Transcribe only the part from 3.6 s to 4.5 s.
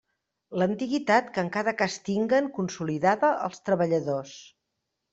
treballadors.